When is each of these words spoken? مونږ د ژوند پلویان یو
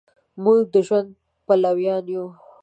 مونږ 0.43 0.61
د 0.73 0.75
ژوند 0.87 1.09
پلویان 1.45 2.05
یو 2.13 2.25